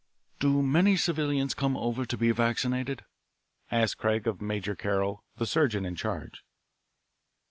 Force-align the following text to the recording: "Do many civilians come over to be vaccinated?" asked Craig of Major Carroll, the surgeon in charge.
"Do 0.39 0.63
many 0.63 0.97
civilians 0.97 1.53
come 1.53 1.77
over 1.77 2.07
to 2.07 2.17
be 2.17 2.31
vaccinated?" 2.31 3.05
asked 3.69 3.99
Craig 3.99 4.25
of 4.25 4.41
Major 4.41 4.75
Carroll, 4.75 5.23
the 5.37 5.45
surgeon 5.45 5.85
in 5.85 5.95
charge. 5.95 6.43